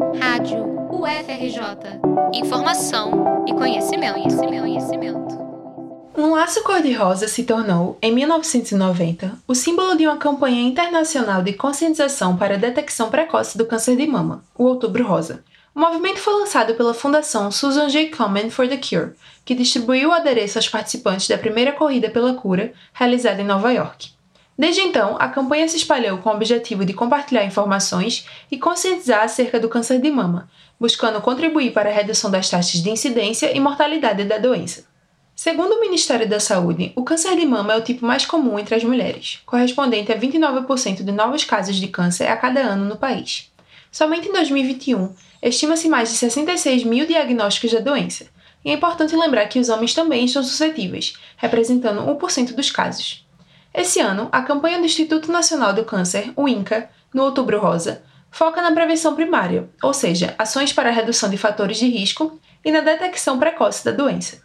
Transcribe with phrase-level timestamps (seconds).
[0.00, 2.00] Rádio UFRJ.
[2.32, 5.38] Informação e conhecimento, conhecimento, conhecimento.
[6.16, 12.34] Um laço cor-de-rosa se tornou, em 1990, o símbolo de uma campanha internacional de conscientização
[12.34, 15.44] para a detecção precoce do câncer de mama, o Outubro Rosa.
[15.74, 18.08] O movimento foi lançado pela Fundação Susan J.
[18.08, 19.12] Komen for the Cure,
[19.44, 24.18] que distribuiu o adereço aos participantes da primeira corrida pela cura, realizada em Nova York.
[24.60, 29.58] Desde então, a campanha se espalhou com o objetivo de compartilhar informações e conscientizar acerca
[29.58, 34.22] do câncer de mama, buscando contribuir para a redução das taxas de incidência e mortalidade
[34.24, 34.84] da doença.
[35.34, 38.74] Segundo o Ministério da Saúde, o câncer de mama é o tipo mais comum entre
[38.74, 43.50] as mulheres, correspondente a 29% de novos casos de câncer a cada ano no país.
[43.90, 48.26] Somente em 2021, estima-se mais de 66 mil diagnósticos da doença,
[48.62, 53.24] e é importante lembrar que os homens também estão suscetíveis, representando 1% dos casos.
[53.72, 58.60] Esse ano, a campanha do Instituto Nacional do Câncer, o INCA, no Outubro Rosa, foca
[58.60, 62.80] na prevenção primária, ou seja, ações para a redução de fatores de risco e na
[62.80, 64.42] detecção precoce da doença.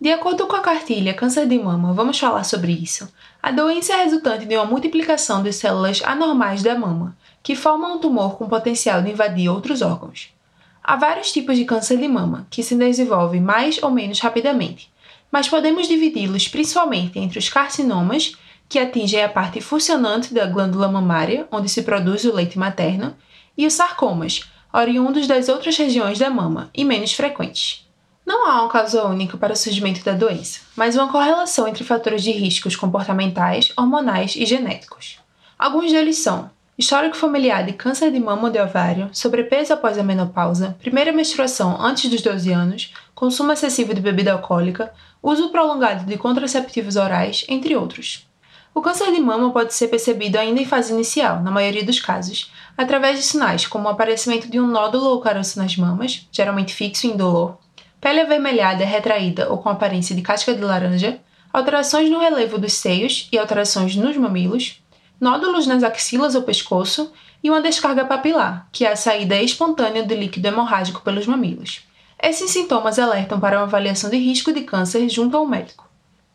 [0.00, 3.10] De acordo com a cartilha Câncer de Mama, vamos falar sobre isso.
[3.42, 7.98] A doença é resultante de uma multiplicação de células anormais da mama, que formam um
[7.98, 10.34] tumor com potencial de invadir outros órgãos.
[10.82, 14.90] Há vários tipos de câncer de mama, que se desenvolvem mais ou menos rapidamente,
[15.30, 18.34] mas podemos dividi-los principalmente entre os carcinomas
[18.70, 23.16] que atingem a parte funcionante da glândula mamária, onde se produz o leite materno,
[23.58, 27.84] e os sarcomas, oriundos das outras regiões da mama e menos frequentes.
[28.24, 32.22] Não há uma causa única para o surgimento da doença, mas uma correlação entre fatores
[32.22, 35.18] de riscos comportamentais, hormonais e genéticos.
[35.58, 36.48] Alguns deles são
[36.78, 41.76] histórico familiar de câncer de mama ou de ovário, sobrepeso após a menopausa, primeira menstruação
[41.82, 47.74] antes dos 12 anos, consumo excessivo de bebida alcoólica, uso prolongado de contraceptivos orais, entre
[47.74, 48.29] outros.
[48.72, 52.52] O câncer de mama pode ser percebido ainda em fase inicial, na maioria dos casos,
[52.78, 57.06] através de sinais como o aparecimento de um nódulo ou caroço nas mamas, geralmente fixo
[57.06, 57.58] e indolor,
[58.00, 61.20] pele avermelhada, retraída ou com aparência de casca de laranja,
[61.52, 64.80] alterações no relevo dos seios e alterações nos mamilos,
[65.20, 70.14] nódulos nas axilas ou pescoço e uma descarga papilar, que é a saída espontânea do
[70.14, 71.82] líquido hemorrágico pelos mamilos.
[72.22, 75.89] Esses sintomas alertam para uma avaliação de risco de câncer junto ao médico.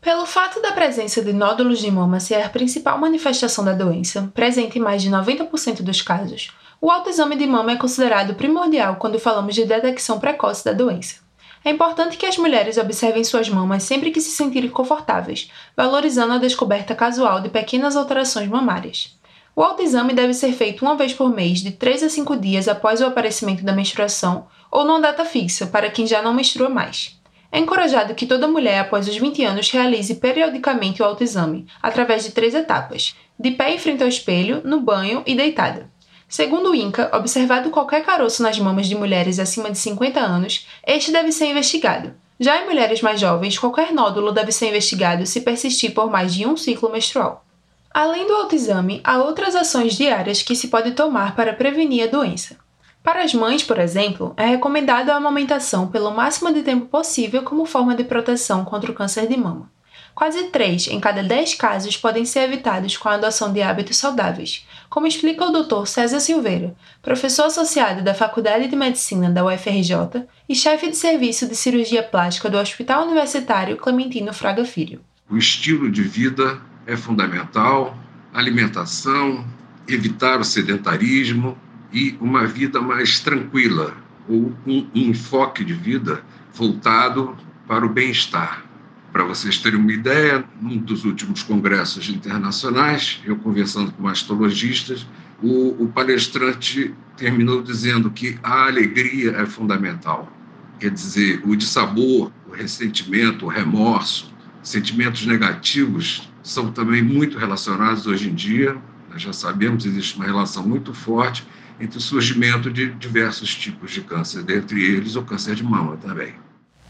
[0.00, 4.78] Pelo fato da presença de nódulos de mama ser a principal manifestação da doença, presente
[4.78, 6.50] em mais de 90% dos casos,
[6.80, 11.16] o autoexame de mama é considerado primordial quando falamos de detecção precoce da doença.
[11.62, 16.38] É importante que as mulheres observem suas mamas sempre que se sentirem confortáveis, valorizando a
[16.38, 19.18] descoberta casual de pequenas alterações mamárias.
[19.54, 23.02] O autoexame deve ser feito uma vez por mês, de 3 a 5 dias após
[23.02, 27.19] o aparecimento da menstruação, ou numa data fixa, para quem já não menstrua mais.
[27.52, 32.30] É encorajado que toda mulher após os 20 anos realize periodicamente o autoexame, através de
[32.30, 35.90] três etapas: de pé em frente ao espelho, no banho e deitada.
[36.28, 41.10] Segundo o INCA, observado qualquer caroço nas mamas de mulheres acima de 50 anos, este
[41.10, 42.14] deve ser investigado.
[42.38, 46.46] Já em mulheres mais jovens, qualquer nódulo deve ser investigado se persistir por mais de
[46.46, 47.44] um ciclo menstrual.
[47.92, 52.56] Além do autoexame, há outras ações diárias que se pode tomar para prevenir a doença.
[53.02, 57.64] Para as mães, por exemplo, é recomendada a amamentação pelo máximo de tempo possível como
[57.64, 59.70] forma de proteção contra o câncer de mama.
[60.14, 64.66] Quase 3 em cada 10 casos podem ser evitados com a adoção de hábitos saudáveis,
[64.90, 65.86] como explica o Dr.
[65.86, 71.56] César Silveira, professor associado da Faculdade de Medicina da UFRJ e chefe de serviço de
[71.56, 75.00] cirurgia plástica do Hospital Universitário Clementino Fraga Filho.
[75.30, 77.96] O estilo de vida é fundamental,
[78.34, 79.44] alimentação,
[79.88, 81.56] evitar o sedentarismo,
[81.92, 83.96] e uma vida mais tranquila,
[84.28, 86.22] ou um, enfoque de vida
[86.54, 87.36] voltado
[87.66, 88.64] para o bem-estar.
[89.12, 95.06] Para vocês terem uma ideia, num dos últimos congressos internacionais, eu conversando com mastologistas,
[95.42, 100.30] o, o palestrante terminou dizendo que a alegria é fundamental.
[100.78, 108.28] Quer dizer, o dissabor, o ressentimento, o remorso, sentimentos negativos são também muito relacionados hoje
[108.28, 108.76] em dia.
[109.10, 111.44] Nós já sabemos, existe uma relação muito forte
[111.80, 116.34] entre o surgimento de diversos tipos de câncer, dentre eles o câncer de mama também.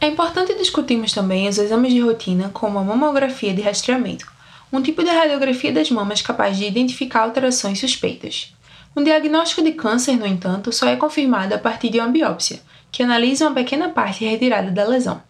[0.01, 4.27] É importante discutirmos também os exames de rotina, como a mamografia de rastreamento,
[4.73, 8.55] um tipo de radiografia das mamas capaz de identificar alterações suspeitas.
[8.97, 12.61] Um diagnóstico de câncer, no entanto, só é confirmado a partir de uma biópsia,
[12.91, 15.23] que analisa uma pequena parte retirada da lesão.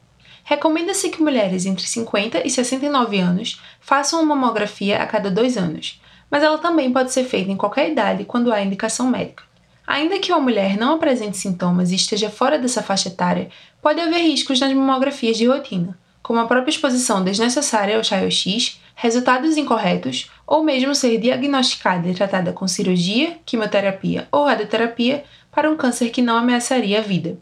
[0.44, 6.00] Recomenda-se que mulheres entre 50 e 69 anos façam uma mamografia a cada dois anos,
[6.30, 9.49] mas ela também pode ser feita em qualquer idade quando há indicação médica.
[9.90, 13.48] Ainda que uma mulher não apresente sintomas e esteja fora dessa faixa etária,
[13.82, 19.56] pode haver riscos nas mamografias de rotina, como a própria exposição desnecessária ao raio-x, resultados
[19.56, 26.10] incorretos ou mesmo ser diagnosticada e tratada com cirurgia, quimioterapia ou radioterapia para um câncer
[26.10, 27.36] que não ameaçaria a vida.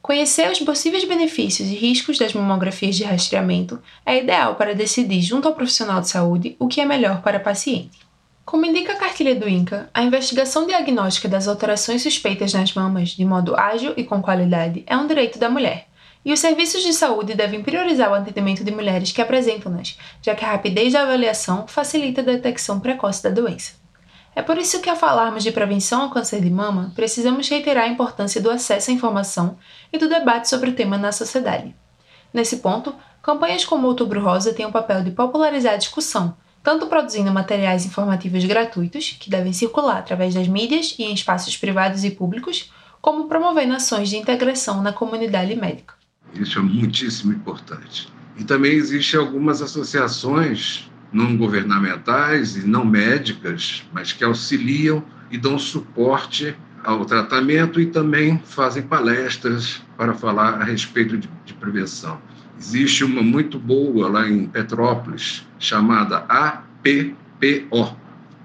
[0.00, 5.46] Conhecer os possíveis benefícios e riscos das mamografias de rastreamento é ideal para decidir junto
[5.46, 8.09] ao profissional de saúde o que é melhor para a paciente.
[8.50, 13.24] Como indica a cartilha do INCA, a investigação diagnóstica das alterações suspeitas nas mamas de
[13.24, 15.86] modo ágil e com qualidade é um direito da mulher,
[16.24, 20.44] e os serviços de saúde devem priorizar o atendimento de mulheres que apresentam-nas, já que
[20.44, 23.74] a rapidez da avaliação facilita a detecção precoce da doença.
[24.34, 27.88] É por isso que, ao falarmos de prevenção ao câncer de mama, precisamos reiterar a
[27.88, 29.58] importância do acesso à informação
[29.92, 31.72] e do debate sobre o tema na sociedade.
[32.34, 32.92] Nesse ponto,
[33.22, 38.44] campanhas como Outubro Rosa têm o papel de popularizar a discussão, tanto produzindo materiais informativos
[38.44, 42.70] gratuitos, que devem circular através das mídias e em espaços privados e públicos,
[43.00, 45.94] como promovendo ações de integração na comunidade médica.
[46.34, 48.08] Isso é muitíssimo importante.
[48.36, 55.58] E também existem algumas associações não governamentais e não médicas, mas que auxiliam e dão
[55.58, 62.20] suporte ao tratamento e também fazem palestras para falar a respeito de, de prevenção.
[62.60, 67.96] Existe uma muito boa lá em Petrópolis, chamada APPO.